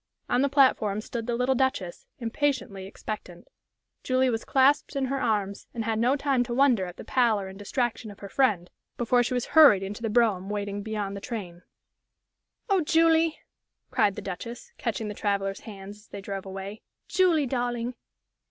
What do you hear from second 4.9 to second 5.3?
in her